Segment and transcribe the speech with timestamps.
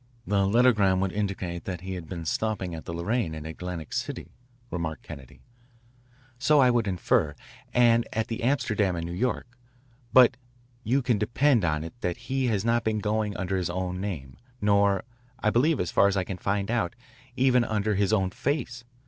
[0.25, 4.31] "The lettergram would indicate that he had been stopping at the Lorraine in Atlantic City,"
[4.71, 5.41] remarked Kennedy.
[6.39, 7.35] "So I would infer,
[7.71, 9.45] and at the Amsterdam in New York.
[10.11, 10.37] But
[10.83, 14.37] you can depend on it that he has not been going under his own name
[14.59, 15.03] nor,
[15.37, 16.95] I believe as far as I can find out,
[17.35, 18.83] even under his own face.